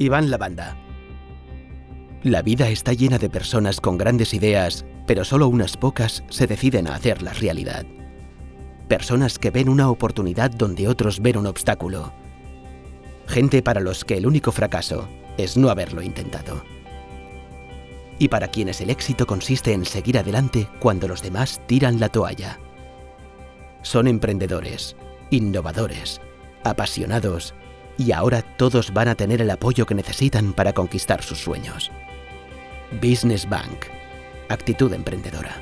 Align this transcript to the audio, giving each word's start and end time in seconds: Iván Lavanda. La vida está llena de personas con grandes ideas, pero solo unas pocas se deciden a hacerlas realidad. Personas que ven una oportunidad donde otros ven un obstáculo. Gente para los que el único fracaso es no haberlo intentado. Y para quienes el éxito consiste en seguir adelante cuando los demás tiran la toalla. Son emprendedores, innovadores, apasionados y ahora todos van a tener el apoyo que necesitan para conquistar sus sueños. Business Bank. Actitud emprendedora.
Iván 0.00 0.30
Lavanda. 0.30 0.76
La 2.22 2.42
vida 2.42 2.68
está 2.68 2.92
llena 2.92 3.18
de 3.18 3.28
personas 3.28 3.80
con 3.80 3.98
grandes 3.98 4.32
ideas, 4.32 4.84
pero 5.08 5.24
solo 5.24 5.48
unas 5.48 5.76
pocas 5.76 6.22
se 6.28 6.46
deciden 6.46 6.86
a 6.86 6.94
hacerlas 6.94 7.40
realidad. 7.40 7.84
Personas 8.86 9.40
que 9.40 9.50
ven 9.50 9.68
una 9.68 9.90
oportunidad 9.90 10.52
donde 10.52 10.86
otros 10.86 11.18
ven 11.18 11.36
un 11.36 11.48
obstáculo. 11.48 12.12
Gente 13.26 13.60
para 13.60 13.80
los 13.80 14.04
que 14.04 14.16
el 14.16 14.28
único 14.28 14.52
fracaso 14.52 15.08
es 15.36 15.56
no 15.56 15.68
haberlo 15.68 16.00
intentado. 16.00 16.62
Y 18.20 18.28
para 18.28 18.52
quienes 18.52 18.80
el 18.80 18.90
éxito 18.90 19.26
consiste 19.26 19.72
en 19.72 19.84
seguir 19.84 20.16
adelante 20.16 20.68
cuando 20.78 21.08
los 21.08 21.22
demás 21.22 21.60
tiran 21.66 21.98
la 21.98 22.08
toalla. 22.08 22.60
Son 23.82 24.06
emprendedores, 24.06 24.94
innovadores, 25.30 26.20
apasionados 26.62 27.52
y 27.98 28.12
ahora 28.12 28.42
todos 28.42 28.94
van 28.94 29.08
a 29.08 29.16
tener 29.16 29.42
el 29.42 29.50
apoyo 29.50 29.84
que 29.84 29.94
necesitan 29.94 30.54
para 30.54 30.72
conquistar 30.72 31.22
sus 31.22 31.38
sueños. 31.38 31.90
Business 33.02 33.46
Bank. 33.46 33.86
Actitud 34.48 34.90
emprendedora. 34.94 35.60